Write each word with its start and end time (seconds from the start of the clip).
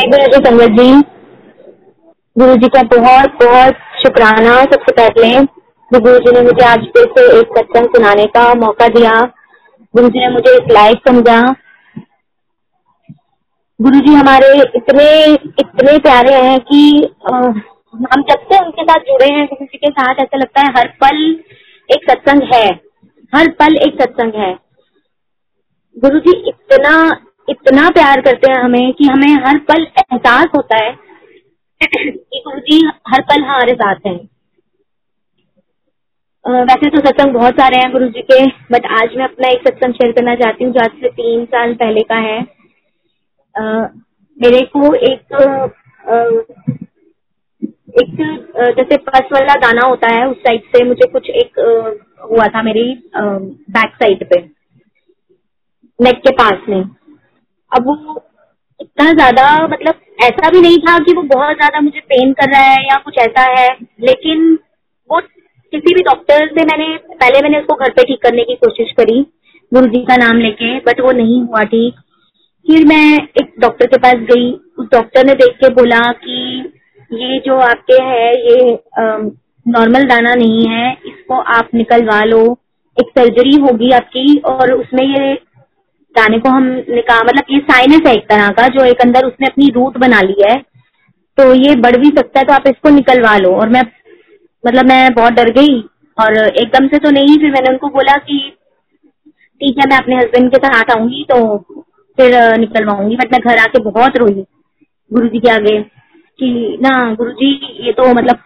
जय 0.00 0.06
गुरु 0.08 0.26
जी 0.26 0.38
संगत 0.44 0.70
जी 0.76 0.92
गुरु 2.36 2.54
जी 2.56 2.68
का 2.68 2.82
बहुत 2.90 3.32
बहुत 3.42 3.80
शुक्राना। 4.02 4.54
सबसे 4.64 4.92
पहले 4.92 5.32
गुरु 5.90 6.18
जी 6.18 6.32
ने 6.32 6.42
मुझे 6.42 6.64
आज 6.66 6.86
फिर 6.94 7.06
से 7.16 7.24
एक 7.38 7.50
सत्संग 7.58 7.88
सुनाने 7.88 8.24
का 8.36 8.44
मौका 8.54 8.88
दिया। 8.88 9.12
गुरु 9.94 10.08
जी 10.08 10.20
ने 10.20 10.28
मुझे 10.28 10.56
एक 10.56 10.72
लाइफ 10.72 11.08
समझा। 11.08 11.38
गुरु 13.80 14.00
जी 14.00 14.14
हमारे 14.14 14.50
इतने 14.76 15.08
इतने 15.34 15.98
प्यारे 16.00 16.34
हैं 16.38 16.58
कि 16.62 16.82
हम 17.26 18.22
जब 18.22 18.48
से 18.48 18.64
उनके 18.64 18.82
साथ 18.82 19.00
जुड़े 19.00 19.26
हैं, 19.26 19.46
गुरु 19.46 19.64
जी 19.64 19.78
के 19.78 19.90
साथ, 19.90 20.14
ऐसा 20.18 20.36
लगता 20.36 20.60
है 20.60 20.72
हर 20.78 20.94
पल 21.02 21.24
एक 21.88 22.10
सत्संग 22.10 22.52
है। 22.54 22.66
हर 23.32 23.50
पल 23.60 23.76
एक 23.78 24.02
सत्संग 24.02 24.44
है। 24.44 24.52
गुरु 25.96 26.18
जी 26.20 26.42
इतना 26.48 27.10
इतना 27.48 27.88
प्यार 27.90 28.20
करते 28.20 28.50
हैं 28.52 28.58
हमें 28.58 28.92
कि 28.92 29.04
हमें 29.06 29.32
हर 29.44 29.58
पल 29.68 29.82
एहसास 29.82 30.48
होता 30.56 30.76
है 30.76 30.90
कि 31.80 32.42
गुरु 32.46 32.60
जी 32.60 32.78
हर 33.08 33.22
पल 33.22 33.42
हमारे 33.42 33.74
साथ 33.74 34.06
हैं। 34.06 34.18
वैसे 36.44 36.90
तो 36.90 37.00
सत्संग 37.00 37.32
बहुत 37.34 37.54
सारे 37.54 37.78
हैं 37.78 37.90
गुरु 37.92 38.06
जी 38.08 38.22
के 38.30 38.44
बट 38.72 38.86
आज 38.98 39.16
मैं 39.16 39.24
अपना 39.24 39.48
एक 39.48 39.66
सत्संग 39.68 39.94
शेयर 39.94 40.12
करना 40.12 40.34
चाहती 40.34 40.64
हूँ 40.64 40.72
जो 40.72 40.80
आज 40.80 41.00
से 41.00 41.08
तीन 41.10 41.44
साल 41.46 41.74
पहले 41.74 42.02
का 42.12 42.16
है। 42.18 42.38
मेरे 44.36 44.62
को 44.76 44.94
एक 44.94 45.34
एक 48.02 48.16
जैसे 48.76 48.96
पस 48.98 49.28
वाला 49.32 49.54
दाना 49.56 49.86
होता 49.86 50.08
है, 50.14 50.26
उस 50.28 50.36
साइड 50.38 50.62
से 50.74 50.84
मुझे 50.84 51.10
कुछ 51.12 51.28
एक 51.32 51.58
हुआ 52.22 52.46
था 52.54 52.62
मेरी 52.62 52.84
बैक 53.16 53.94
साइड 53.94 54.24
पे। 54.30 54.40
नेक 55.98 56.18
के 56.18 56.32
पास 56.34 56.68
में। 56.68 56.82
अब 57.72 57.86
वो 57.86 58.22
इतना 58.80 59.12
ज़्यादा 59.12 59.46
मतलब 59.66 59.94
ऐसा 60.24 60.50
भी 60.50 60.60
नहीं 60.60 60.78
था 60.78 60.98
कि 60.98 61.12
वो 61.14 61.22
बहुत 61.24 61.56
ज़्यादा 61.56 61.80
मुझे 61.80 62.00
पेन 62.02 62.32
कर 62.32 62.50
रहा 62.50 62.62
है 62.62 62.82
या 62.84 62.96
कुछ 63.04 63.18
ऐसा 63.18 63.42
है, 63.50 63.68
लेकिन 64.00 64.52
वो 65.10 65.20
किसी 65.20 65.94
भी 65.94 66.02
डॉक्टर 66.02 66.46
से 66.48 66.64
मैंने, 66.66 66.96
पहले 66.96 67.40
मैंने 67.42 67.58
उसको 67.58 67.74
घर 67.74 67.90
पे 67.90 68.04
ठीक 68.04 68.22
करने 68.22 68.44
की 68.44 68.54
कोशिश 68.56 68.92
करी 68.92 69.20
गुरु 69.72 69.86
जी 69.86 70.04
का 70.04 70.16
नाम 70.16 70.38
लेके 70.38 70.76
बट 70.80 71.00
वो 71.00 71.10
नहीं 71.12 71.40
हुआ 71.42 71.62
ठीक। 71.64 71.94
फिर 72.66 72.86
मैं 72.86 73.14
एक 73.40 73.52
डॉक्टर 73.60 73.86
के 73.86 73.98
पास 73.98 74.14
गई, 74.30 74.50
उस 74.78 74.86
डॉक्टर 74.92 75.26
ने 75.26 75.34
देख 75.34 75.56
के 75.56 75.68
बोला 75.74 76.00
कि 76.14 76.72
ये 77.10 77.38
जो 77.46 77.58
आपके 77.60 78.02
है, 78.02 78.32
ये 78.46 78.78
नॉर्मल 79.66 80.06
दाना 80.06 80.34
नहीं 80.34 80.66
है, 80.68 80.92
इसको 81.06 81.40
आप 81.54 81.68
निकलवा 81.74 82.20
लो, 82.24 82.42
एक 82.96 83.10
सर्जरी 83.10 83.56
होगी 83.60 83.90
आपकी, 83.92 84.38
और 84.40 84.72
उसमें 84.72 85.04
ये 85.04 85.32
दाने 86.14 86.38
को 86.38 86.48
हम 86.48 86.64
निकाल 86.90 87.22
मतलब 87.24 87.50
ये 87.50 87.58
साइनस 87.66 88.06
है 88.06 88.14
एक 88.14 88.24
तरह 88.28 88.48
का, 88.50 88.66
जो 88.68 88.84
एक 88.84 89.00
अंदर 89.00 89.26
उसने 89.26 89.46
अपनी 89.46 89.68
रूट 89.74 89.98
बना 89.98 90.20
ली 90.22 90.36
है। 90.40 90.56
तो 91.38 91.52
ये 91.56 91.74
बढ़ 91.78 91.96
भी 91.96 92.08
सकता 92.10 92.40
है 92.40 92.44
तो 92.46 92.52
आप 92.52 92.66
इसको 92.66 92.90
निकलवा 92.90 93.36
लो। 93.38 93.50
और 93.56 93.68
मैं 93.68 93.82
मतलब 94.64 94.86
मैं 94.86 95.12
बहुत 95.14 95.32
डर 95.32 95.50
गई, 95.52 95.78
और 96.18 96.36
एकदम 96.38 96.86
से 96.88 96.98
तो 96.98 97.10
नहीं, 97.10 97.36
फिर 97.36 97.52
मैंने 97.52 97.70
उनको 97.70 97.88
बोला 97.90 98.16
कि, 98.18 98.38
ठीक 99.60 99.78
है, 99.78 99.86
मैं 99.90 99.98
अपने 99.98 100.16
हस्बैंड 100.16 100.50
के 100.50 100.58
साथ 100.58 100.90
आऊँगी 100.90 101.24
तो 101.30 101.56
फिर 102.18 102.34
निकलवाऊँगी। 102.58 103.16
बट 103.16 103.32
मैं 103.32 103.40
घर 103.42 103.58
आके 103.58 103.82
बहुत 103.82 104.16
रोई 104.18 104.44
गुरु 105.10 105.28
जी 105.28 105.38
के 105.38 105.50
आगे, 105.50 105.80
कि 106.38 106.78
ना 106.82 106.90
गुरु 107.14 107.30
जी 107.32 107.50
ये 107.86 107.92
तो 107.92 108.12
मतलब 108.14 108.38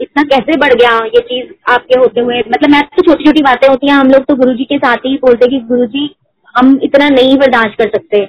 इतना 0.00 0.22
कैसे 0.24 0.56
बढ़ 0.58 0.72
गया, 0.74 0.92
ये 1.06 1.20
चीज़ 1.22 1.52
आपके 1.72 1.98
होते 2.00 2.20
हुए? 2.20 2.38
मतलब 2.40 2.70
मैं 2.70 2.82
तो 2.86 3.02
छोटी 3.02 3.24
छोटी 3.24 3.42
बातें 3.42 3.68
होती 3.68 3.86
हैं, 3.86 3.94
हम 3.94 4.10
लोग 4.10 4.24
तो 4.24 4.34
गुरु 4.36 4.54
जी 4.54 4.64
के 4.64 4.78
साथ 4.78 5.06
ही 5.06 5.16
बोलते 5.18 5.46
कि 5.48 5.60
गुरु 5.68 5.86
जी 5.88 6.06
हम 6.56 6.80
इतना 6.82 7.08
नहीं 7.08 7.36
बर्दाश्त 7.36 7.78
कर 7.78 7.88
सकते। 7.88 8.26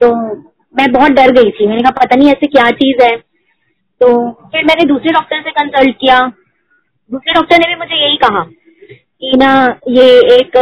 तो 0.00 0.36
मैं 0.78 0.92
बहुत 0.92 1.10
डर 1.10 1.30
गई 1.30 1.50
थी। 1.50 1.66
मैंने 1.66 1.82
कहा, 1.82 1.90
पता 1.90 2.16
नहीं 2.16 2.28
ऐसे 2.28 2.46
क्या 2.46 2.70
चीज़ 2.70 3.04
है? 3.04 3.16
तो 4.00 4.30
फिर 4.30 4.64
मैंने 4.64 4.84
दूसरे 4.84 5.12
डॉक्टर 5.12 5.40
से 5.40 5.50
कंसल्ट 5.50 5.96
किया। 6.00 6.32
दूसरे 7.12 7.32
डॉक्टर 7.32 7.58
ने 7.58 7.68
भी 7.68 7.74
मुझे 7.74 7.96
यही 7.96 8.16
कहा 8.16 8.40
कि 9.20 9.32
ना, 9.36 9.80
ये 9.88 10.36
एक, 10.38 10.56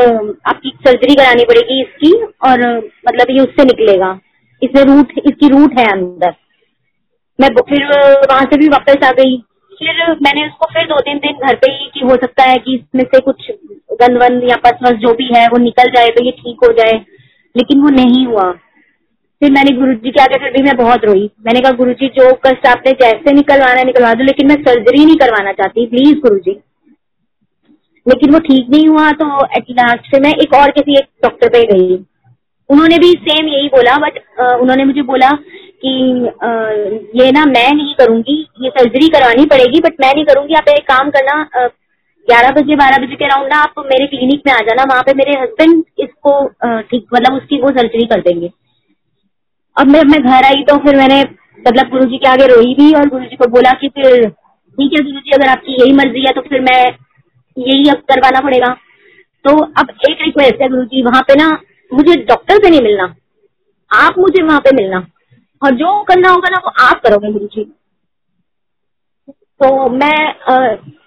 आपकी 0.47 0.69
सर्जरी 0.69 1.15
करानी 1.15 1.45
पड़ेगी 1.45 1.81
इसकी 1.81 2.23
और 2.23 2.79
मतलब 2.79 3.27
ये 3.31 3.41
उससे 3.41 3.65
निकलेगा। 3.65 4.21
इसमें 4.63 4.83
रूट 4.83 5.13
इसकी 5.27 5.49
रूट 5.49 5.79
है 5.79 5.93
अंदर। 5.93 6.35
मैं 7.41 7.49
फिर 7.49 7.85
वहाँ 8.31 8.43
से 8.43 8.59
भी 8.59 8.69
वापस 8.69 8.97
आ 9.05 9.11
गई। 9.11 9.45
फिर 9.79 10.11
मैंने 10.23 10.47
उसको 10.47 10.67
फिर 10.67 10.87
दो 10.87 11.01
तीन 11.01 11.19
दिन 11.19 11.33
घर 11.33 11.55
पे 11.55 11.71
ही 11.71 11.91
कि 11.95 12.01
हो 12.01 12.11
सकता 12.11 12.43
है 12.43 12.59
कि 12.59 12.75
इसमें 12.75 13.05
से 13.05 13.21
कुछ 13.21 13.51
गंद 14.01 14.23
वन 14.23 14.41
या 14.49 14.57
पस 14.65 14.93
जो 14.97 15.13
भी 15.15 15.29
है 15.35 15.47
वो 15.49 15.59
निकल 15.61 15.91
जाए 15.91 16.09
तो 16.09 16.25
ये 16.25 16.31
ठीक 16.39 16.65
हो 16.65 16.73
जाए। 16.75 17.05
लेकिन 17.55 17.83
वो 17.83 17.89
नहीं 17.93 18.25
हुआ। 18.27 18.51
फिर 19.43 19.51
मैंने 19.53 19.73
गुरु 19.73 19.93
जी 19.95 20.11
के 20.11 20.21
आगे 20.23 20.37
फिर 20.39 20.53
भी 20.53 20.63
मैं 20.63 20.77
बहुत 20.77 21.05
रोई। 21.05 21.31
मैंने 21.47 21.61
कहा 21.61 21.73
गुरु 21.75 21.93
जी 21.95 22.07
जो 22.15 22.33
कष्ट 22.47 22.67
आपने 22.67 22.93
जैसे 23.01 23.33
निकलवाना 23.33 23.83
निकलवा 23.85 24.13
दो 24.15 24.25
लेकिन 24.25 24.49
मैं 24.49 24.57
सर्जरी 24.63 25.05
नहीं 25.05 25.17
करवाना 25.17 25.53
चाहती। 25.55 25.87
प्लीज़ 25.87 26.19
गुरु 26.21 26.39
जी 26.39 26.59
लेकिन 28.07 28.33
वो 28.33 28.39
ठीक 28.41 28.69
नहीं 28.71 28.89
हुआ 28.89 29.11
तो 29.15 29.45
एट 29.57 29.71
लास्ट 29.73 30.07
से 30.07 30.21
मैं 30.21 30.33
एक 30.43 30.55
और 30.55 30.71
किसी 30.71 30.97
एक 30.99 31.07
डॉक्टर 31.23 31.49
पे 31.49 31.65
गई। 31.67 31.97
उन्होंने 32.71 32.99
भी 32.99 33.11
सेम 33.21 33.49
यही 33.49 33.69
बोला 33.69 33.97
बट 33.99 34.19
उन्होंने 34.41 34.85
मुझे 34.85 35.03
बोला 35.05 35.31
कि 35.83 35.91
आ, 36.45 36.49
ये 37.17 37.31
ना 37.33 37.45
मैं 37.47 37.71
नहीं 37.73 37.95
करूँगी 37.95 38.37
ये 38.63 38.71
सर्जरी 38.71 39.09
करवानी 39.09 39.45
पड़ेगी 39.47 39.81
बट 39.81 40.01
मैं 40.01 40.15
नहीं 40.15 40.25
करूँगी 40.25 40.55
आप 40.55 40.69
एक 40.69 40.89
काम 40.89 41.11
करना 41.11 41.69
ग्यारह 42.29 42.51
बजे, 42.53 42.77
बारह 42.77 42.99
बजे 42.99 43.17
के 43.17 43.25
अराउंड 43.25 43.53
ना 43.53 43.59
आप 43.59 43.75
मेरे 43.87 44.07
क्लिनिक 44.07 44.43
में 44.47 44.53
आ 44.53 44.59
जाना, 44.61 44.85
वहाँ 44.85 45.03
पे 45.03 45.13
मेरे 45.15 45.39
हस्बैंड 45.41 45.85
इसको 45.99 46.33
ठीक 46.83 47.07
मतलब 47.15 47.37
उसकी 47.37 47.61
वो 47.61 47.71
सर्जरी 47.73 48.05
कर 48.07 48.21
देंगे। 48.23 48.51
अब 49.77 49.87
मैं 49.87 50.03
मैं 50.05 50.21
घर 50.23 50.45
आई 50.45 50.63
तो 50.65 50.77
फिर 50.85 50.97
मैंने 50.97 51.23
मतलब 51.23 51.89
गुरु 51.91 52.05
जी 52.05 52.19
के 52.19 52.29
आगे 52.29 52.47
रोई 52.47 52.75
भी 52.75 52.93
और 52.95 53.09
गुरु 53.09 53.25
जी 53.25 53.37
को 53.37 53.47
बोला 53.51 53.73
कि 53.81 53.89
फिर, 53.91 54.29
ठीक 54.29 54.93
है 54.93 55.03
गुरु 55.03 55.21
जी 55.21 55.31
अगर 55.35 55.49
आपकी 55.49 55.73
यही 55.75 55.93
मर्ज़ी 55.95 56.25
है 56.27 56.33
तो 56.33 56.41
फिर 56.43 56.61
मैं 56.63 56.83
यही 57.57 57.89
अब 57.91 58.03
करवाना 58.11 58.41
पड़ेगा। 58.41 58.69
तो 59.45 59.57
अब 59.81 59.91
एक 60.11 60.23
रिक्वेस्ट 60.23 60.63
है 60.63 60.69
गुरु 60.69 60.85
जी 60.85 61.03
वहाँ 61.05 61.23
पे 61.29 61.35
ना 61.37 61.49
मुझे 61.93 62.17
डॉक्टर 62.25 62.63
से 62.65 62.71
नहीं 62.71 62.83
मिलना। 62.83 63.15
आप 63.91 64.19
मुझे 64.19 64.43
वहाँ 64.43 64.61
पे 64.61 64.75
मिलना। 64.77 65.07
और 65.63 65.75
जो 65.77 66.03
करना 66.05 66.31
होगा 66.31 66.49
ना, 66.49 66.59
वो 66.59 66.73
आप 66.81 67.01
करोगे 67.03 67.33
गुरु 67.33 67.47
जी 67.47 67.65
तो 69.61 69.89
मैं 69.91 70.17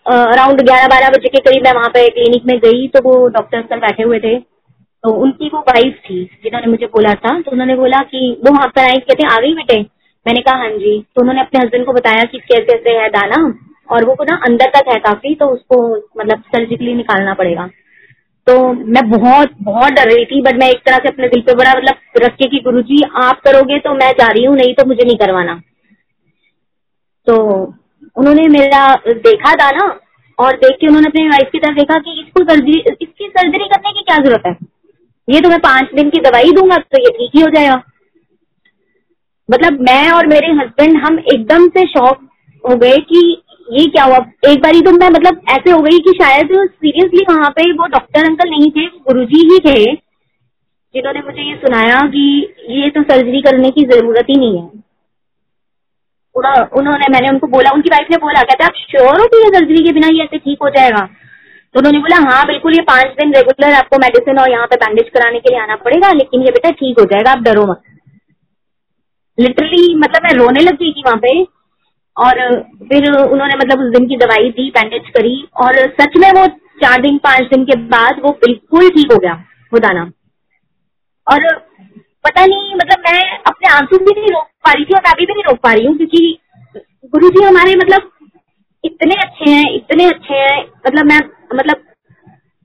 अराउंड 0.06 0.62
ग्यारह 0.62 0.88
बारह 0.88 1.10
बजे 1.10 1.30
के 1.30 1.40
करीब 1.42 1.64
मैं 1.64 1.74
वहाँ 1.74 1.90
पे 1.90 2.08
क्लिनिक 2.10 2.46
में 2.46 2.58
गई 2.60 2.88
तो 2.90 3.02
वो 3.04 3.14
डॉक्टर 3.30 3.58
अंकल 3.58 3.80
बैठे 3.80 4.04
हुए 4.04 4.20
थे। 4.20 4.38
तो 5.04 5.12
उनकी 5.18 5.50
वो 5.50 5.60
वाइफ 5.62 6.00
थी, 6.00 6.24
जिन्होंने 6.44 6.68
मुझे 6.68 6.86
बोला 6.88 7.14
था 7.16 7.40
तो 7.42 7.52
उन्होंने 7.52 7.76
बोला 7.76 8.00
कि 8.06 8.20
वो 8.46 8.54
वहाँ 8.54 8.68
पर 8.70 8.82
आई 8.82 8.98
कहते 9.00 9.26
आ 9.26 9.40
गई 9.40 9.54
बेटे? 9.56 9.80
मैंने 10.26 10.42
कहा 10.42 10.56
हाँ 10.56 10.70
जी। 10.72 11.00
तो 11.16 11.22
उन्होंने 11.22 11.42
अपने 11.42 11.60
हस्बैंड 11.60 11.86
को 11.86 11.94
बताया 11.94 12.24
कि 12.24 12.38
कैसे 12.40 12.64
कैसे 12.64 12.98
है 13.00 13.08
दाना, 13.10 13.38
और 13.90 14.06
वो 14.06 14.16
ना 14.22 14.36
अंदर 14.46 14.70
तक 14.76 14.90
है 14.90 15.00
काफ़ी 15.02 15.34
तो 15.36 15.46
उसको 15.48 15.80
मतलब 16.20 16.44
सर्जिकली 16.48 16.94
निकालना 16.96 17.34
पड़ेगा। 17.34 17.68
तो 18.48 18.54
मैं 18.74 19.04
बहुत 19.10 19.50
बहुत 19.64 19.92
डर 19.94 20.08
रही 20.08 20.26
थी 20.26 20.42
बट 20.42 20.60
मैं 20.60 20.70
एक 20.70 20.80
तरह 20.86 20.98
से 20.98 21.10
अपने 21.10 21.28
दिल 21.30 21.42
पे 21.42 21.56
बड़ा 21.56 21.74
मतलब 21.74 22.24
रख 22.24 22.36
के 22.36 22.48
कि 22.48 22.60
गुरु 22.64 22.82
जी 22.84 23.02
आप 23.22 23.42
करोगे 23.42 23.80
तो 23.80 23.94
मैं 23.96 24.12
जा 24.14 24.28
रही 24.28 24.44
हूँ, 24.46 24.56
नहीं 24.58 24.74
तो 24.74 24.86
मुझे 24.86 25.04
नहीं 25.04 25.18
करवाना। 25.18 25.56
तो 27.28 27.36
उन्होंने 28.16 28.48
मेरा 28.50 28.84
देखा 29.08 29.54
था 29.56 29.70
ना, 29.72 29.88
और 30.38 30.56
देख 30.58 30.78
के 30.82 30.88
उन्होंने 30.88 31.08
अपनी 31.08 31.28
वाइफ 31.28 31.50
की 31.52 31.60
तरफ़ 31.60 31.76
देखा 31.76 31.98
कि 32.00 32.20
इसको 32.20 32.44
सर्जरी 32.44 32.80
इसकी 32.92 33.28
सर्जरी 33.28 33.66
करने 33.66 33.92
की 33.92 34.02
क्या 34.02 34.18
ज़रूरत 34.18 34.44
है? 34.46 34.56
ये 35.28 35.42
तो 35.42 35.50
मैं 35.50 35.60
पाँच 35.62 35.94
दिन 35.96 36.10
की 36.10 36.20
दवाई 36.22 36.52
दूँगा 36.52 36.78
तो 36.78 37.00
ये 37.00 37.10
ठीक 37.12 37.32
ही 37.36 37.42
हो 37.42 37.50
जाएगा। 37.50 37.82
मतलब 39.50 39.82
मैं 39.82 40.12
और 40.12 40.28
मेरे 40.28 40.52
हस्बैंड 40.54 40.98
हम 40.98 41.20
एकदम 41.34 41.68
से 41.70 41.86
शॉक 41.88 42.28
हो 42.64 42.76
गए 42.78 42.98
कि 43.10 43.22
ये 43.70 43.86
क्या 43.88 44.04
हुआ? 44.04 44.18
एक 44.50 44.62
बारी 44.62 44.82
तो 44.82 44.92
मैं 44.94 45.10
मतलब 45.10 45.42
ऐसे 45.50 45.72
हो 45.72 45.80
गई 45.82 46.00
कि 46.00 46.12
शायद 46.16 46.48
सीरियसली 46.48 47.26
वहाँ 47.30 47.50
पे 47.50 47.72
वो 47.74 47.88
डॉक्टर 47.88 48.26
अंकल 48.26 48.50
नहीं 48.50 48.70
थे, 48.72 48.86
गुरुजी 48.86 49.48
ही 49.52 49.60
थे, 49.62 49.94
जिन्होंने 50.96 51.22
मुझे 51.22 51.42
ये 51.42 51.56
सुनाया 51.58 52.00
कि 52.08 52.24
ये 52.72 52.90
तो 52.90 53.02
सर्जरी 53.04 53.42
करने 53.42 53.70
की 53.72 53.84
ज़रूरत 53.88 54.26
ही 54.30 54.36
नहीं 54.38 54.58
है। 54.58 54.81
उन्होंने, 56.36 57.06
मैंने 57.12 57.30
उनको 57.30 57.48
बोला, 57.48 57.72
उनकी 57.72 57.90
वाइफ 57.90 58.08
ने 58.12 58.18
बोला, 58.18 58.42
कहते 58.42 58.64
आप 58.64 58.74
श्योर 58.82 59.20
हो 59.20 59.26
कि 59.28 59.38
ये 59.38 59.50
सर्जरी 59.50 59.84
के 59.84 59.92
बिना 59.92 60.08
ये 60.08 60.24
ऐसे 60.24 60.38
ठीक 60.38 60.58
हो 60.64 60.70
जाएगा? 60.70 61.06
तो 61.76 61.80
उन्होंने 61.80 62.00
बोला 62.00 62.18
हाँ 62.30 62.46
बिल्कुल, 62.48 62.74
ये 62.74 62.82
पाँच 62.82 63.16
दिन 63.18 63.34
रेगुलर 63.34 63.74
आपको 63.74 63.98
मेडिसिन 63.98 64.40
और 64.40 64.50
यहाँ 64.52 64.68
पे 64.68 64.76
बैंडेज 64.76 65.10
कराने 65.10 65.40
के 65.40 65.50
लिए 65.50 65.60
आना 65.60 65.76
पड़ेगा, 65.76 66.12
लेकिन 66.12 66.42
ये 66.42 66.52
बेटा 66.52 66.72
ठीक 66.72 67.00
हो 67.00 67.06
जाएगा, 67.06 67.32
आप 67.32 67.44
डरो 67.44 67.66
मत. 67.68 67.82
लिटरली 69.38 69.96
मतलब 69.96 70.24
मैं 70.24 70.34
रोने 70.34 70.60
लग 70.60 70.76
गई 70.76 70.92
थी 70.92 71.04
वहाँ 71.06 71.18
पे, 71.18 71.42
और 72.18 72.62
फिर 72.90 73.12
उन्होंने 73.12 73.56
मतलब 73.56 73.80
उस 73.80 73.92
दिन 73.92 74.08
की 74.08 74.18
दवाई 74.18 74.50
दी 74.50 74.70
बैंडेज 74.70 75.10
करी, 75.10 75.36
और 75.64 75.78
सच 76.02 76.18
में 76.18 76.32
वो 76.32 76.48
चार 76.82 77.02
दिन, 77.02 77.18
पाँच 77.18 77.50
दिन 77.50 77.64
के 77.66 77.76
बाद 77.88 78.22
वो 78.24 78.32
बिल्कुल 78.42 78.90
ठीक 78.90 79.12
हो 79.12 79.18
गया, 79.18 79.34
वो 79.72 79.80
दाना। 79.80 80.10
और 81.28 81.46
पता 82.26 82.46
नहीं 82.46 82.76
मतलब 82.76 83.04
मैं 83.08 83.38
अपने 83.48 83.70
आँसू 83.70 83.98
भी 83.98 84.20
नहीं 84.20 84.32
रोक 84.32 84.48
पा 84.66 84.72
रही 84.72 84.86
थी 84.86 84.94
और 84.94 85.12
अभी 85.12 85.26
भी 85.26 85.34
नहीं 85.34 85.44
रोक 85.44 85.60
पा 85.60 85.74
रही 85.74 85.86
हूँ, 85.86 85.96
क्योंकि 85.98 86.38
गुरु 87.14 87.30
जी 87.30 87.44
हमारे 87.44 87.76
मतलब 87.76 88.10
इतने 88.84 89.16
अच्छे 89.16 89.50
हैं, 89.50 89.74
इतने 89.76 90.06
अच्छे 90.06 90.34
हैं। 90.36 90.60
मतलब 90.88 91.06
मैं 91.06 91.18
मतलब 91.56 91.88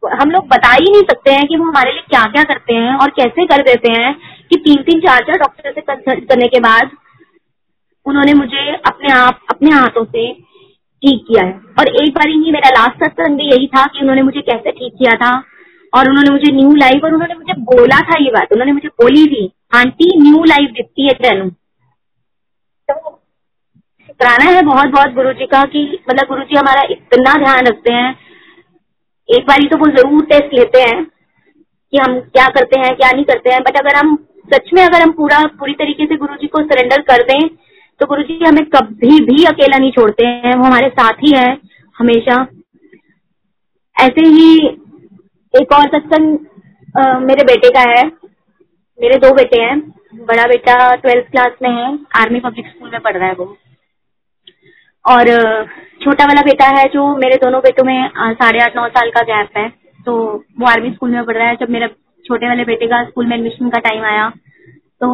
हम 0.03 0.31
लोग 0.31 0.47
बता 0.49 0.73
ही 0.73 0.91
नहीं 0.93 1.03
सकते 1.03 1.31
हैं 1.31 1.47
कि 1.47 1.57
वो 1.57 1.65
हमारे 1.65 1.93
लिए 1.93 2.03
क्या 2.11 2.25
क्या 2.33 2.43
करते 2.45 2.75
हैं 2.75 2.95
और 2.95 3.11
कैसे 3.11 3.45
कर 3.47 3.63
देते 3.63 3.93
हैं 3.93 4.15
कि 4.51 4.57
तीन 4.57 4.83
तीन 4.83 5.01
चार 5.01 5.25
चार 5.25 5.39
डॉक्टर 5.39 5.73
से 5.73 5.81
कंसल्ट 5.83 6.29
करने 6.29 6.49
के 6.49 6.61
बाद 6.61 6.91
उन्होंने 8.07 8.35
मुझे 8.35 8.73
अपने 8.87 9.13
आप, 9.13 9.41
अपने 9.51 9.71
हाथों 9.71 10.05
से 10.05 10.33
ठीक 10.33 11.25
किया 11.29 11.45
है। 11.45 11.53
और 11.79 11.89
एक 12.03 12.13
बार 12.15 12.29
ही 12.29 12.53
मेरा 12.53 12.69
लास्ट 12.71 13.05
सत्संग 13.05 13.37
भी 13.37 13.45
यही 13.45 13.67
था 13.67 13.87
कि 13.87 14.01
उन्होंने 14.01 14.23
मुझे 14.23 14.41
कैसे 14.43 14.71
ठीक 14.71 14.93
किया 14.99 15.15
था। 15.17 15.33
और 15.97 16.09
उन्होंने 16.09 16.31
मुझे 16.31 16.53
न्यू 16.53 16.75
लाइफ 16.77 17.05
और 17.05 17.15
उन्होंने 17.15 17.35
मुझे 17.35 17.55
बोला 17.67 18.01
था 18.03 18.19
ये 18.21 18.31
बात। 18.33 18.53
उन्होंने 18.53 18.73
मुझे 18.73 18.89
बोली 19.01 19.25
थी 19.27 19.51
आंटी 19.75 20.09
न्यू 20.21 20.43
लाइफ 20.47 20.71
दिखती 20.77 21.07
है 21.07 21.13
तेन 21.23 21.49
तो 22.89 22.95
शुक्राना 24.09 24.51
है 24.51 24.63
बहुत 24.65 24.89
बहुत 24.91 25.15
गुरु 25.15 25.33
जी 25.35 25.47
का 25.47 25.63
कि 25.67 25.83
मतलब 26.09 26.29
गुरु 26.29 26.43
जी 26.43 26.57
हमारा 26.57 26.83
इतना 26.91 27.35
ध्यान 27.39 27.67
रखते 27.67 27.93
हैं। 27.93 28.11
एक 29.29 29.47
बारी 29.47 29.67
तो 29.67 29.77
वो 29.79 29.87
ज़रूर 29.93 30.25
टेस्ट 30.27 30.55
लेते 30.55 30.81
हैं 30.81 31.05
कि 31.05 31.99
हम 31.99 32.19
क्या 32.21 32.49
करते 32.51 32.81
हैं, 32.81 32.95
क्या 32.97 33.11
नहीं 33.11 33.25
करते 33.25 33.51
हैं। 33.51 33.61
बट 33.63 33.79
अगर 33.79 33.97
हम 33.97 34.17
सच 34.49 34.71
में 34.75 34.83
अगर 34.83 35.03
हम 35.03 35.13
पूरा, 35.13 35.39
पूरी 35.59 35.73
तरीके 35.75 36.07
से 36.07 36.17
गुरु 36.17 36.35
जी 36.37 36.47
को 36.49 36.63
सरेंडर 36.65 37.03
कर 37.05 37.23
दें 37.25 37.49
तो 38.01 38.07
गुरु 38.07 38.23
जी 38.23 38.39
हमें 38.45 38.65
कभी 38.67 39.21
भी 39.25 39.45
अकेला 39.47 39.79
नहीं 39.79 39.91
छोड़ते 39.93 40.27
हैं। 40.27 40.55
वो 40.55 40.65
हमारे 40.65 40.89
साथ 40.91 41.23
ही 41.23 41.33
है 41.33 41.47
हमेशा। 41.97 42.35
ऐसे 43.97 44.27
ही 44.29 44.69
एक 45.57 45.73
और 45.73 45.87
सत्संग 45.89 47.23
मेरे 47.23 47.45
बेटे 47.45 47.69
का 47.71 47.81
है। 47.91 48.03
मेरे 48.99 49.17
दो 49.19 49.33
बेटे 49.35 49.61
हैं। 49.63 49.79
बड़ा 50.27 50.45
बेटा 50.49 50.75
ट्वेल्थ 50.95 51.31
क्लास 51.31 51.53
में 51.63 51.71
है। 51.71 51.87
आर्मी 52.17 52.41
पब्लिक 52.41 52.67
स्कूल 52.67 52.91
में 52.91 53.01
पढ़ 53.01 53.17
रहा 53.17 53.29
है 53.29 53.35
वो। 53.35 53.45
और 55.05 55.29
छोटा 56.03 56.25
वाला 56.25 56.43
बेटा 56.43 56.67
है 56.77 56.85
जो 56.91 57.05
मेरे 57.17 57.37
दोनों 57.37 57.61
बेटों 57.61 57.85
में 57.85 58.09
साढ़े 58.15 58.61
आठ, 58.61 58.77
नौ 58.77 58.87
साल 58.89 59.11
का 59.11 59.23
गैप 59.25 59.57
है। 59.57 59.69
तो 60.07 60.15
वो 60.61 60.67
आर्मी 60.71 60.91
स्कूल 60.91 61.11
में 61.11 61.25
पढ़ 61.25 61.37
रहा 61.37 61.49
है। 61.49 61.57
जब 61.57 61.71
मेरा 61.71 61.89
छोटे 62.25 62.49
वाले 62.49 62.65
बेटे 62.65 62.87
का 62.87 63.03
स्कूल 63.05 63.27
में 63.27 63.37
एडमिशन 63.37 63.69
का 63.71 63.79
टाइम 63.81 64.05
आया 64.05 64.29
तो 65.01 65.09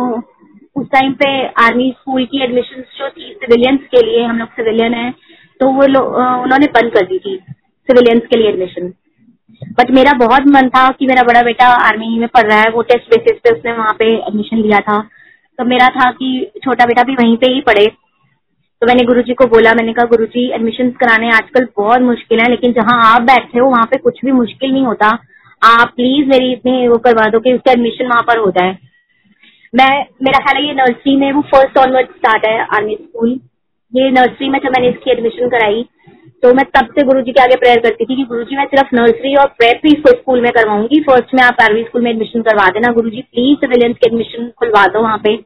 उस 0.77 0.87
टाइम 0.89 1.13
पे 1.15 1.29
आर्मी 1.61 1.91
स्कूल 1.91 2.25
की 2.27 2.43
एडमिशन 2.45 2.83
जो 2.99 3.09
थी 3.11 3.33
सिविलियंस 3.35 3.81
के 3.91 4.05
लिए, 4.07 4.23
हम 4.25 4.39
लोग 4.39 4.49
सिविलियन 4.51 4.95
है 4.95 5.11
तो 5.61 5.67
वो 5.71 5.85
उन्होंने 6.43 6.67
बंद 6.75 6.93
कर 6.93 7.07
दी 7.07 7.19
थी 7.19 7.37
सिविलियंस 7.89 8.23
के 8.27 8.39
लिए 8.39 8.49
एडमिशन 8.49 8.93
बट 9.65 9.91
मेरा 9.91 10.13
बहुत 10.13 10.43
मन 10.47 10.69
था 10.69 10.89
कि 10.91 11.07
मेरा 11.07 11.23
बड़ा 11.23 11.43
बेटा 11.43 11.67
आर्मी 11.67 12.19
में 12.19 12.29
पढ़ 12.29 12.47
रहा 12.47 12.61
है, 12.61 12.71
वो 12.71 12.83
टेस्ट 12.83 13.11
बेसिस 13.11 13.39
पे 13.39 13.59
उसने 13.59 13.73
वहाँ 13.73 13.97
पे 13.99 14.15
एडमिशन 14.17 14.57
लिया 14.57 14.79
था। 14.79 15.01
तो 15.59 15.65
मेरा 15.65 15.89
था 15.89 16.11
कि 16.11 16.53
छोटा 16.65 16.85
बेटा 16.85 17.03
भी 17.03 17.15
वहीं 17.15 17.37
पे 17.37 17.51
ही 17.53 17.61
पढ़े। 17.61 17.87
तो 18.83 18.87
मैंने 18.87 19.05
गुरुजी 19.05 19.35
को 19.35 19.45
बोला, 19.45 19.73
मैंने 19.73 19.93
कहा, 19.93 20.07
गुरुजी 20.07 20.51
एडमिशन 20.51 20.91
कराने 20.91 21.29
आजकल 21.31 21.69
बहुत 21.77 22.01
मुश्किल 22.01 22.41
है, 22.41 22.51
लेकिन 22.51 22.73
जहाँ 22.73 23.15
आप 23.15 23.23
बैठे 23.23 23.59
हो, 23.59 23.71
वहाँ 23.71 23.85
पे 23.85 23.99
कुछ 23.99 24.25
भी 24.25 24.33
मुश्किल 24.33 24.73
नहीं 24.73 24.87
होता। 24.87 25.19
आप 25.63 25.93
प्लीज़ 25.97 26.29
मेरी 26.29 26.53
इतनी 26.53 26.89
वो 26.89 26.97
करवा 26.97 27.29
दो 27.31 27.41
कि 27.41 27.53
उसका 27.53 27.73
एडमिशन 27.73 28.07
वहाँ 28.07 28.23
पर 28.23 28.39
हो 28.39 28.51
जाए। 28.51 28.79
मैं, 29.75 30.07
मेरा 30.23 30.39
ख्याल 30.39 30.57
है 30.57 30.69
ये 30.69 30.75
नर्सरी 30.75 31.17
में 31.17 31.33
वो 31.33 31.43
फ़र्स्ट 31.43 31.79
ऑनवर्ड 31.79 32.07
स्टार्ट 32.07 32.47
है 32.47 32.61
आर्मी 32.61 32.95
स्कूल 32.95 33.41
ये 33.93 34.11
नर्सरी 34.11 34.49
में 34.49 34.59
जब 34.59 34.69
मैंने 34.69 34.89
इसकी 34.89 35.11
एडमिशन 35.11 35.49
कराई 35.49 35.89
तो 36.43 36.53
मैं 36.55 36.65
तब 36.77 36.87
से 36.95 37.03
गुरुजी 37.07 37.33
के 37.33 37.43
आगे 37.43 37.57
प्रेयर 37.57 37.81
करती 37.81 38.05
थी 38.05 38.15
कि 38.17 38.23
गुरुजी, 38.25 38.57
मैं 38.57 38.65
सिर्फ़ 38.67 38.95
नर्सरी 38.95 39.35
और 39.37 39.47
प्रेप 39.59 39.81
ही 39.85 39.91
स्कूल 40.09 40.41
में 40.41 40.51
करवाऊँगी। 40.53 41.01
फ़र्स्ट 41.01 41.35
में 41.35 41.43
आप 41.43 41.57
आर्मी 41.63 41.83
स्कूल 41.83 42.03
में 42.03 42.11
एडमिशन 42.11 42.43
करवा 42.43 42.67
देना। 42.69 42.93
गुरु 42.93 43.11
जी 43.11 43.21
प्लीज़ 43.23 43.59
सिविलियंस 43.59 43.97
के 43.97 44.07
एडमिशन 44.07 44.51
खुलवा 44.59 44.87
दो 44.87 45.03
वहाँ 45.03 45.19
पे। 45.19 45.37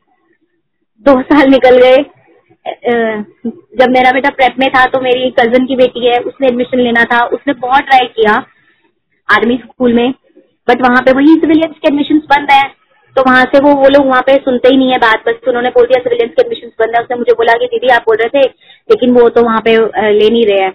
दो 1.06 1.20
साल 1.22 1.50
निकल 1.50 1.76
गए। 1.78 1.96
जब 3.80 3.90
मेरा 3.90 4.12
बेटा 4.12 4.30
प्रेप 4.30 4.54
में 4.58 4.68
था 4.70 4.84
तो 4.86 5.00
मेरी 5.00 5.30
कज़न 5.30 5.66
की 5.66 5.76
बेटी 5.76 6.06
है, 6.06 6.18
उसने 6.20 6.46
एडमिशन 6.46 6.80
लेना 6.80 7.04
था। 7.04 7.24
उसने 7.26 7.52
बहुत 7.52 7.82
ट्राई 7.82 8.06
किया 8.06 8.32
आर्मी 9.28 9.56
स्कूल 9.56 9.92
में। 9.92 10.10
बट 10.68 10.82
वहाँ 10.82 11.02
पे 11.02 11.12
वही 11.12 11.34
सिविलियंस 11.34 11.74
के 11.74 11.88
एडमिशन 11.88 12.18
बंद 12.30 12.50
है। 12.52 12.62
तो 13.16 13.22
वहाँ 13.26 13.44
से 13.44 13.58
वो 13.58 13.74
वो 13.74 13.88
लोग 13.88 14.06
वहाँ 14.06 14.22
पे 14.22 14.34
सुनते 14.36 14.68
ही 14.68 14.76
नहीं 14.76 14.90
है 14.92 14.98
बात। 14.98 15.22
बस 15.28 15.48
उन्होंने 15.48 15.68
बोल 15.68 15.84
दिया 15.84 16.02
सिविलियंस 16.02 16.32
के 16.32 16.42
एडमिशन 16.42 16.68
बंद 16.80 16.96
है। 16.96 17.02
उसने 17.02 17.16
मुझे 17.16 17.32
बोला 17.32 17.52
कि, 17.52 17.66
दीदी, 17.66 17.88
आप 17.88 18.02
बोल 18.02 18.16
रहे 18.16 18.28
थे, 18.28 18.48
लेकिन 18.90 19.14
वो 19.14 19.28
तो 19.28 19.42
वहाँ 19.42 19.60
पे 19.60 19.76
ले 20.18 20.30
नहीं 20.30 20.46
रहे 20.46 20.60
हैं। 20.60 20.72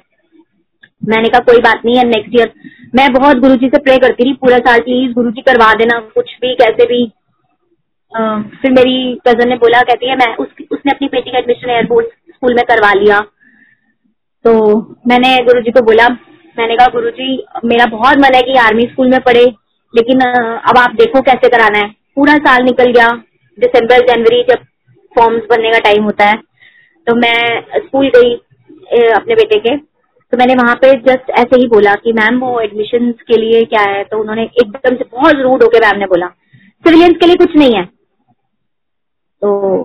मैंने 1.02 1.30
कहा 1.30 1.40
कोई 1.46 1.62
बात 1.62 1.82
नहीं 1.86 1.98
है 1.98 2.04
नेक्स्ट 2.08 2.36
ईयर 2.36 2.52
मैं 2.96 3.08
बहुत 3.14 3.38
गुरुजी 3.40 3.68
से 3.68 3.78
प्रे 3.80 3.98
करती 3.98 4.24
रही 4.24 4.34
पूरा 4.42 4.58
साल 4.60 4.80
प्लीज़ 4.82 5.12
गुरुजी 5.14 5.42
करवा 5.42 5.72
देना 5.76 6.00
कुछ 6.16 6.32
भी 6.42 6.54
कैसे 6.56 6.86
भी. 6.86 7.04
फिर 8.62 8.72
मेरी 8.72 8.96
कज़न 9.28 9.50
ने 9.50 9.56
बोला 9.58 9.82
कहती 9.82 10.10
है 10.10 10.16
मैं 10.18 10.36
उस, 10.36 10.48
उसने 10.72 10.92
अपनी 10.92 11.08
बेटी 11.08 11.32
का 11.32 11.38
एडमिशन 11.38 11.70
एयरपोर्ट 11.70 12.08
स्कूल 12.08 12.54
में 12.56 12.64
करवा 12.66 12.92
लिया. 12.94 13.20
तो 14.46 14.52
मैंने 15.08 15.36
गुरुजी 15.46 15.72
को 15.72 15.82
बोला 15.86 16.08
मैंने 16.58 16.76
कहा 16.76 16.88
गुरुजी 16.94 17.44
मेरा 17.66 17.86
बहुत 17.88 18.18
मन 18.20 18.36
है 18.36 18.42
कि 18.44 18.58
आर्मी 18.60 18.84
स्कूल 18.84 19.10
में 19.10 19.20
पढ़े 19.22 19.44
लेकिन 19.94 20.22
अब 20.22 20.78
आप 20.78 20.96
देखो 20.96 21.22
कैसे 21.22 21.50
कराना 21.50 21.80
है. 21.80 21.90
पूरा 22.16 22.34
साल 22.40 22.64
निकल 22.64 22.92
गया 22.92 23.10
दिसंबर 23.58 24.06
जनवरी 24.08 24.42
जब 24.50 24.66
फॉर्म्स 25.16 25.44
भरने 25.52 25.72
का 25.72 25.80
टाइम 25.82 26.04
होता 26.04 26.26
है 26.26 26.36
तो 27.08 27.16
मैं 27.18 27.38
स्कूल 27.78 28.08
गई 28.10 28.34
अपने 29.12 29.36
बेटे 29.36 29.60
के। 29.60 29.76
तो 30.32 30.38
मैंने 30.38 30.54
वहाँ 30.54 30.76
पे 30.76 30.92
जस्ट 30.98 31.30
ऐसे 31.30 31.56
ही 31.56 31.68
बोला 31.68 31.94
कि 31.94 32.14
मैम, 32.14 32.40
वो 32.40 32.60
एडमिशन 32.60 33.12
के 33.12 33.38
लिए 33.38 33.64
क्या 33.66 33.82
है? 33.82 34.04
तो 34.04 34.20
उन्होंने 34.20 34.44
एकदम 34.44 34.96
से 34.96 35.04
बहुत 35.04 35.34
रूड 35.36 35.64
होके 35.64 35.80
मैम 35.80 36.00
ने 36.00 36.06
बोला 36.06 36.28
सिविलियंस 36.86 37.16
के 37.18 37.26
लिए 37.28 37.36
कुछ 37.36 37.56
नहीं 37.56 37.76
है। 37.76 37.86
तो 39.42 39.80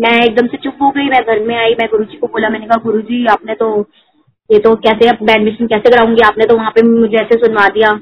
मैं 0.00 0.24
एकदम 0.24 0.46
से 0.46 0.56
चुप 0.56 0.74
हो 0.82 0.90
गई, 0.90 1.02
मैं 1.02 1.22
घर 1.22 1.40
में 1.40 1.56
आई, 1.56 1.74
मैं 1.78 1.88
गुरुजी 1.90 2.16
को 2.16 2.26
बोला, 2.26 2.48
मैंने 2.48 2.66
कहा, 2.66 2.80
गुरुजी, 2.84 3.26
आपने 3.26 3.54
तो 3.54 3.88
ये 4.52 4.58
तो 4.58 4.74
कैसे, 4.76 5.08
अब 5.08 5.18
मैं 5.22 5.34
एडमिशन 5.34 5.66
कैसे 5.66 5.90
कराऊँगी? 5.90 6.22
आपने 6.22 6.46
तो 6.46 6.56
वहाँ 6.56 6.70
पे 6.70 6.82
मुझे 6.82 7.16
ऐसे 7.16 7.46
सुनवा 7.46 7.68
दिया। 7.68 7.92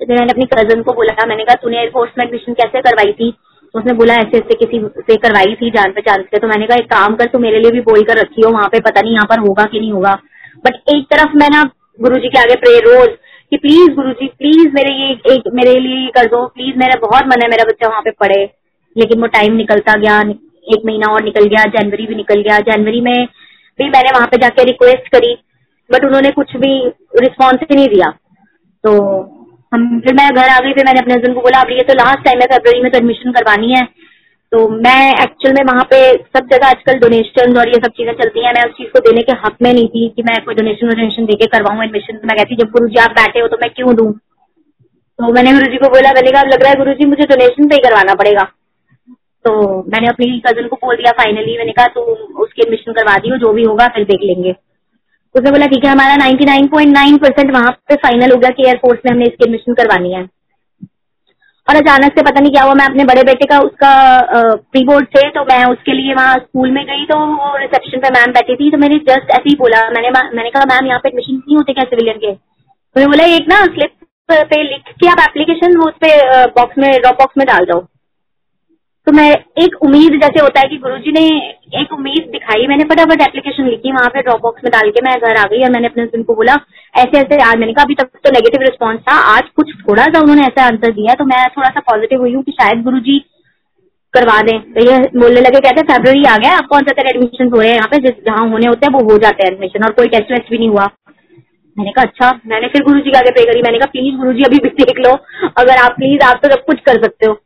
तो 0.00 0.14
मैंने 0.14 0.32
अपनी 0.32 0.44
कज़न 0.44 0.82
को 0.82 0.92
बोला, 0.92 1.26
मैंने 1.26 1.44
कहा, 1.44 1.54
तूने 1.54 1.78
एयरफोर्स 1.78 2.10
में 2.18 2.24
एडमिशन 2.26 2.52
कैसे 2.52 2.80
करवाई 2.80 3.12
थी? 3.12 3.30
तो 3.74 3.78
उसने 3.78 3.92
बोला, 3.92 4.14
ऐसे 4.14 4.38
ऐसे 4.38 4.54
किसी 4.54 4.88
से 5.00 5.16
करवाई 5.16 5.54
थी 5.54 5.70
जान 5.70 5.92
पहचान 5.92 6.22
से। 6.22 6.38
तो 6.38 6.48
मैंने 6.48 6.66
कहा, 6.66 6.76
एक 6.76 6.86
काम 6.86 7.14
कर, 7.14 7.26
तू 7.26 7.38
मेरे 7.38 7.58
लिए 7.58 7.70
भी 7.70 7.80
बोल 7.80 8.02
कर 8.02 8.18
रखी 8.18 8.42
हो 8.42 8.50
वहाँ 8.50 8.68
पे 8.68 8.80
पता 8.80 9.00
नहीं 9.00 9.12
यहाँ 9.12 9.26
पर 9.26 9.38
होगा 9.38 9.64
कि 9.64 9.80
नहीं 9.80 9.92
होगा। 9.92 10.18
बट 10.64 10.94
एक 10.94 11.04
तरफ़ 11.10 11.36
मैं 11.36 11.48
ना 11.52 11.62
गुरु 12.00 12.16
जी 12.16 12.28
के 12.28 12.38
आगे 12.38 12.54
प्रे 12.56 12.78
रोज 12.80 13.08
कि 13.50 13.56
प्लीज़ 13.56 13.94
गुरु 13.94 14.12
जी 14.12 14.26
प्लीज़ 14.28 14.74
मेरे 14.74 14.94
ये 14.94 15.10
एक, 15.34 15.42
मेरे 15.54 15.78
लिए 15.80 16.08
कर 16.08 16.26
दो 16.26 16.46
प्लीज़ 16.46 16.76
मेरा 16.78 16.98
बहुत 17.00 17.26
मन 17.26 17.42
है, 17.42 17.48
मेरा 17.48 17.64
बच्चा 17.64 17.88
वहाँ 17.88 18.02
पे 18.02 18.10
पढ़े। 18.10 18.42
लेकिन 18.96 19.20
वो 19.20 19.26
टाइम 19.26 19.52
निकलता 19.52 19.98
गया, 19.98 20.18
एक 20.74 20.82
महीना 20.86 21.12
और 21.12 21.22
निकल 21.24 21.46
गया, 21.46 21.64
जनवरी 21.76 22.06
भी 22.06 22.14
निकल 22.14 22.42
गया। 22.42 22.58
जनवरी 22.58 23.00
में 23.00 23.26
भी 23.78 23.88
मैंने 23.88 24.10
वहाँ 24.14 24.26
पे 24.26 24.36
जाके 24.36 24.64
रिक्वेस्ट 24.64 25.08
करी 25.08 25.34
बट 25.90 26.04
उन्होंने 26.04 26.30
कुछ 26.30 26.56
भी 26.56 26.72
रिस्पॉन्स 27.20 27.60
ही 27.62 27.76
नहीं 27.76 27.88
दिया। 27.88 28.10
तो 28.84 28.92
हम, 29.72 30.00
फिर 30.00 30.14
मैं 30.14 30.28
घर 30.30 30.48
आ 30.48 30.58
गई, 30.58 30.72
फिर 30.72 30.84
मैंने 30.86 31.00
अपने 31.00 31.14
हस्बैंड 31.14 31.34
को 31.34 31.40
बोला, 31.40 31.60
अब 31.60 31.70
ये 31.70 31.82
तो 31.82 31.94
लास्ट 31.94 32.24
टाइम 32.24 32.40
है 32.40 32.46
फेब्रवरी 32.46 32.82
में 32.82 32.90
तो 32.92 32.98
एडमिशन 32.98 33.32
करवानी 33.32 33.72
है। 33.72 33.82
तो 34.52 34.68
मैं 34.68 35.22
एक्चुअल 35.22 35.54
में 35.54 35.62
वहाँ 35.64 35.84
पे 35.90 35.98
सब 36.14 36.48
जगह 36.48 36.66
आजकल 36.66 36.98
डोनेशन 36.98 37.56
और 37.58 37.68
ये 37.68 37.74
सब 37.74 37.92
चीज़ें 37.96 38.12
चलती 38.12 38.44
हैं। 38.44 38.52
मैं 38.54 38.64
उस 38.64 38.72
चीज़ 38.72 38.88
को 38.88 38.98
देने 38.98 39.22
के 39.22 39.32
हक 39.44 39.56
में 39.62 39.72
नहीं 39.72 39.88
थी 39.88 40.08
कि 40.08 40.22
मैं 40.22 40.34
कोई 40.44 40.54
डोनेशन 40.54 40.88
वोनेशन 40.88 41.26
देके 41.26 41.46
करवाऊँ 41.46 41.84
एडमिशन 41.84 42.16
तो 42.16 42.28
मैं 42.28 42.36
कहती 42.36 42.56
जब 42.56 42.70
गुरु 42.70 42.88
जी 42.88 42.98
आप 43.00 43.10
बैठे 43.10 43.40
हो 43.40 43.48
तो 43.48 43.56
मैं 43.62 43.70
क्यों 43.70 43.94
दूँ? 43.96 44.12
तो 44.12 45.32
मैंने 45.32 45.52
गुरु 45.52 45.70
जी 45.70 45.76
को 45.76 45.88
बोला, 45.88 46.12
मैंने 46.12 46.30
कहा 46.32 46.42
लग 46.42 46.62
रहा 46.62 46.70
है 46.70 46.76
गुरु 46.76 46.92
जी 46.92 47.04
मुझे 47.04 47.24
डोनेशन 47.24 47.68
पे 47.68 47.74
ही 47.74 47.80
करवाना 47.80 48.14
पड़ेगा। 48.14 48.44
तो 49.44 49.54
मैंने 49.92 50.08
अपनी 50.08 50.42
कज़न 50.46 50.68
को 50.68 50.76
बोल 50.76 50.96
दिया 50.96 51.12
फाइनली 51.12 51.56
मैंने 51.58 51.72
कहा, 51.72 51.86
तू 51.86 52.00
उसकी 52.44 52.62
एडमिशन 52.62 52.92
करवा 52.92 53.16
दियो, 53.16 53.36
जो 53.36 53.52
भी 53.52 53.62
होगा 53.62 53.88
फिर 53.88 54.04
देख 54.04 54.20
लेंगे। 54.22 54.54
उसने 55.34 55.50
बोला, 55.50 55.66
ठीक 55.66 55.84
है, 55.84 55.90
हमारा 55.90 56.16
99.9 56.16 57.18
परसेंट 57.18 57.50
वहाँ 57.50 57.70
पे 57.88 57.94
फाइनल 57.94 58.32
हो 58.32 58.38
गया 58.38 58.50
कि 58.50 58.66
एयरफोर्स 58.66 59.00
में 59.06 59.12
हमने 59.12 59.24
इसकी 59.24 59.44
एडमिशन 59.44 59.74
करवानी 59.74 60.12
है। 60.12 60.22
और 61.68 61.76
अचानक 61.76 62.12
से 62.12 62.22
पता 62.22 62.40
नहीं 62.40 62.52
क्या 62.52 62.62
हुआ, 62.62 62.74
मैं 62.74 62.84
अपने 62.86 63.04
बड़े 63.04 63.22
बेटे 63.24 63.46
का, 63.46 63.58
उसका 63.60 63.90
प्री 64.72 64.84
बोर्ड 64.84 65.06
थे 65.08 65.28
तो 65.30 65.44
मैं 65.44 65.64
उसके 65.66 65.92
लिए 65.92 66.14
वहाँ 66.14 66.34
स्कूल 66.38 66.70
में 66.70 66.84
गई 66.86 67.04
तो 67.06 67.18
वो 67.26 67.56
रिसेप्शन 67.58 68.00
पे 68.00 68.10
मैम 68.10 68.32
बैठी 68.32 68.56
थी 68.56 68.70
तो 68.70 68.78
मैंने 68.78 68.96
जस्ट 69.08 69.30
ऐसे 69.30 69.48
ही 69.48 69.54
बोला, 69.56 69.80
मैंने 69.90 70.10
मैंने 70.10 70.50
कहा, 70.50 70.64
मैम, 70.64 70.86
यहाँ 70.86 71.00
पे 71.00 71.08
एडमिशन 71.08 71.34
नहीं 71.36 71.56
होते 71.56 71.72
क्या 71.72 71.84
सिविलियन 71.84 72.18
के? 72.18 72.32
तो 72.32 73.06
बोला, 73.06 73.24
एक 73.36 73.48
ना 73.48 73.60
स्लिप 73.66 73.92
पे 74.28 74.62
लिख 74.62 74.92
के 75.00 75.08
आप 75.08 75.20
एप्लीकेशन 75.20 75.76
वो 75.76 75.88
उस 75.88 75.94
पे 76.04 76.10
बॉक्स 76.58 76.78
में 76.78 76.90
ड्रॉप 76.92 77.16
बॉक्स 77.18 77.38
में 77.38 77.46
डाल 77.46 77.64
दो। 77.66 77.78
तो 79.06 79.12
मैं, 79.12 79.30
एक 79.64 79.76
उम्मीद 79.82 80.20
जैसे 80.22 80.42
होता 80.42 80.60
है 80.60 80.68
कि 80.68 80.76
गुरुजी 80.78 81.12
ने 81.12 81.24
एक 81.72 81.92
उम्मीद 81.92 82.28
दिखाई, 82.32 82.66
मैंने 82.66 82.84
फटाफट 82.84 83.20
एप्लीकेशन 83.22 83.66
लिखी, 83.66 83.92
वहाँ 83.92 84.08
पे 84.14 84.22
ड्रॉप 84.22 84.40
बॉक्स 84.42 84.64
में 84.64 84.70
डाल 84.72 84.90
के 84.90 85.00
मैं 85.04 85.14
घर 85.18 85.36
आ 85.36 85.44
गई 85.46 85.62
और 85.64 85.70
मैंने 85.70 85.88
अपने 85.88 86.02
हस्बैंड 86.02 86.24
को 86.26 86.34
बोला, 86.34 86.54
ऐसे 86.94 87.18
ऐसे, 87.18 87.36
आज 87.42 87.58
मैंने 87.58 87.72
कहा, 87.72 87.84
अभी 87.84 87.94
तक 87.94 88.08
तो 88.24 88.30
नेगेटिव 88.30 88.62
रिस्पॉन्स 88.62 89.00
था, 89.00 89.14
आज 89.34 89.48
कुछ 89.56 89.70
थोड़ा 89.80 90.04
सा 90.04 90.20
उन्होंने 90.20 90.42
ऐसा 90.42 90.64
आंसर 90.64 90.92
दिया 90.92 91.14
तो 91.14 91.24
मैं 91.26 91.46
थोड़ा 91.48 91.68
सा 91.68 91.80
पॉजिटिव 91.90 92.20
हुई 92.20 92.34
हूँ 92.34 92.42
कि 92.42 92.52
शायद 92.52 92.82
गुरु 92.82 92.98
जी 93.00 93.18
करवा 94.14 94.40
दें। 94.42 94.58
तो 94.72 94.84
ये 94.84 94.96
बोलने 95.16 95.40
लगे 95.40 95.60
कहते 95.60 95.82
फेब्रवरी 95.82 96.24
आ 96.24 96.36
गया 96.38 96.58
कौन 96.70 96.82
सा 96.82 96.92
तेरे 96.92 97.10
एडमिशन 97.10 97.50
हो 97.52 97.60
रहे 97.60 97.68
हैं 97.68 97.76
यहाँ 97.76 97.88
पे? 97.88 97.98
जहाँ 98.26 98.48
होने 98.48 98.66
होते 98.66 98.86
हैं, 98.86 98.92
वो 98.94 99.12
हो 99.12 99.18
जाते 99.18 99.46
हैं 99.46 99.52
एडमिशन 99.52 99.84
और 99.84 99.92
कोई 99.92 100.08
टेस्ट 100.08 100.32
वेस्ट 100.32 100.50
भी 100.50 100.58
नहीं 100.58 100.68
हुआ। 100.68 100.88
मैंने 101.76 101.92
कहा 101.92 102.04
अच्छा। 102.04 102.30
मैंने 102.46 102.68
फिर 102.68 102.82
गुरुजी 102.82 103.10
के 103.10 103.18
आगे 103.18 103.30
पे 103.30 103.44
करी, 103.44 103.62
मैंने 103.62 103.78
कहा 103.78 103.90
प्लीज़ 103.92 104.16
गुरु 104.16 104.32
जी 104.32 104.42
अभी 104.42 104.58
भी 104.58 104.68
देख 104.82 104.98
लो, 105.06 105.12
अगर 105.58 105.82
आप 105.84 105.92
प्लीज़ 105.92 106.24
आप 106.24 106.40
तो 106.42 106.50
सब 106.50 106.64
कुछ 106.64 106.80
कर 106.80 107.02
सकते 107.02 107.26
हो। 107.26 107.38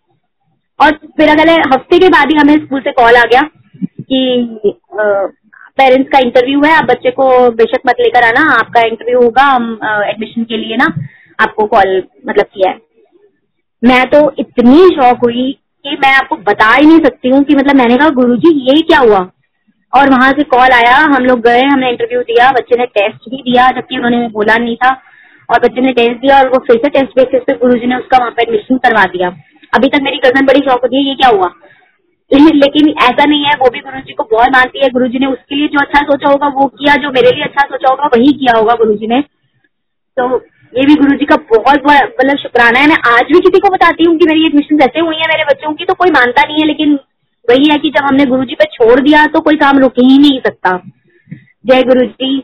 और 0.80 0.90
फिर 1.16 1.28
अगले 1.28 1.52
हफ़्ते 1.52 1.99
के 1.99 2.09
बाद 2.09 2.30
ही 2.30 2.37
हमें 2.37 2.54
स्कूल 2.56 2.80
से 2.80 2.92
कॉल 2.92 3.16
आ 3.16 3.23
गया। 3.25 3.49
कि 4.12 4.78
पेरेंट्स 5.78 6.10
का 6.12 6.18
इंटरव्यू 6.18 6.60
है, 6.64 6.72
आप 6.72 6.84
बच्चे 6.84 7.10
को 7.10 7.50
बेशक 7.50 7.80
मत 7.86 7.96
लेकर 8.00 8.25
आना, 8.25 8.42
आपका 8.52 8.80
इंटरव्यू 8.80 9.20
होगा, 9.22 9.42
हम 9.42 9.78
एडमिशन 9.84 10.44
के 10.44 10.56
लिए 10.56 10.76
ना, 10.76 10.86
आपको 11.38 11.66
कॉल 11.66 12.02
मतलब 12.28 12.44
किया 12.44 12.70
है। 12.70 12.78
मैं 13.82 14.04
तो 14.06 14.20
इतनी 14.38 14.78
शौक 14.88 15.25
हुई 15.25 15.50
कि 15.84 15.96
मैं 16.02 16.12
आपको 16.14 16.36
बता 16.36 16.75
ही 16.75 16.86
नहीं 16.86 16.98
सकती 16.98 17.28
हूँ 17.28 17.42
कि 17.44 17.54
मतलब 17.54 17.76
मैंने 17.76 17.96
कहा 17.96 18.08
गुरु 18.10 18.36
जी 18.36 18.52
ये 18.70 18.80
क्या 18.82 18.98
हुआ? 18.98 19.18
और 19.92 20.10
वहाँ 20.10 20.30
से 20.32 20.42
कॉल 20.44 20.72
आया, 20.72 20.96
हम 20.96 21.25
लोग 21.25 21.40
गए, 21.40 21.60
हमने 21.60 21.90
इंटरव्यू 21.90 22.20
दिया, 22.22 22.50
बच्चे 22.52 22.76
ने 22.78 22.86
टेस्ट 22.86 23.28
भी 23.30 23.36
दिया, 23.36 23.70
जबकि 23.70 23.96
उन्होंने 23.96 24.28
बोला 24.28 24.56
नहीं 24.56 24.76
था। 24.76 24.90
और 25.48 25.60
बच्चे 25.60 25.80
ने 25.80 25.92
टेस्ट 25.92 26.20
दिया 26.20 26.38
और 26.38 26.48
वो 26.48 26.58
फिर 26.58 26.76
से 26.76 26.88
टेस्ट 26.88 27.16
बेसिस 27.16 27.42
पे 27.46 27.52
गुरु 27.52 27.86
ने 27.86 27.96
उसका 27.96 28.18
वहाँ 28.18 28.30
पर 28.30 28.42
एडमिशन 28.42 28.78
करवा 28.78 29.04
दिया। 29.04 29.28
अभी 29.72 29.88
तक 29.88 30.02
मेरी 30.02 30.16
कज़न 30.16 30.46
बड़ी 30.46 30.60
शौक 30.60 30.80
होती 30.82 30.96
है, 30.96 31.02
ये 31.08 31.14
क्या 31.14 31.28
हुआ? 31.28 31.50
लेकिन 32.35 32.88
ऐसा 32.88 33.25
नहीं 33.25 33.45
है, 33.45 33.52
वो 33.52 33.71
भी 33.71 33.80
गुरु 33.80 34.00
जी 34.00 34.12
को 34.12 34.25
बहुत 34.25 34.49
मानती 34.49 34.80
है। 34.85 34.88
गुरु 34.90 35.06
जी 35.09 35.18
ने 35.18 35.26
उसके 35.26 35.54
लिए 35.54 35.66
जो 35.66 35.78
अच्छा 35.80 36.02
सोचा 36.02 36.28
होगा, 36.28 36.47
वो 36.47 36.66
किया, 36.66 36.95
जो 36.95 37.11
मेरे 37.11 37.30
लिए 37.30 37.45
अच्छा 37.45 37.66
सोचा 37.66 37.90
होगा, 37.90 38.06
वही 38.06 38.33
किया 38.33 38.59
होगा 38.59 38.75
गुरु 38.75 38.95
जी 38.95 39.06
ने। 39.06 39.21
तो 40.16 40.37
ये 40.78 40.87
भी 40.87 40.95
गुरु 40.95 41.16
जी 41.16 41.25
का 41.25 41.37
बहुत 41.37 41.83
मतलब 42.21 42.37
शुक्राना 42.37 42.78
है। 42.78 42.88
मैं 42.88 42.97
आज 43.16 43.23
भी 43.23 43.40
किसी 43.40 43.61
को 43.61 43.68
बताती 43.68 44.04
हूँ 44.04 44.18
कि 44.18 44.26
मेरी 44.26 44.47
एडमिशन 44.47 44.80
ऐसे 44.80 45.00
हुई 45.00 45.16
है 45.16 45.28
मेरे 45.28 45.45
बच्चों 45.45 45.75
की 45.75 45.85
तो 45.85 45.95
कोई 45.95 46.11
मानता 46.11 46.42
नहीं 46.42 46.61
है। 46.61 46.66
लेकिन 46.66 46.95
वही 47.49 47.68
है 47.71 47.76
कि 47.76 47.90
जब 47.90 48.04
हमने 48.04 48.25
गुरु 48.25 48.45
जी 48.45 48.54
पे 48.54 48.64
छोड़ 48.64 49.00
दिया 49.00 49.26
तो 49.26 49.40
कोई 49.40 49.56
काम 49.56 49.78
रुक 49.78 49.92
ही 49.92 50.18
नहीं 50.18 50.40
सकता। 50.40 50.83
जय 51.66 51.83
गुरु 51.83 52.06
जी 52.06 52.38